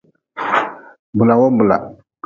Bula 1.17 1.33
wo 1.39 1.47
bula. 1.57 1.77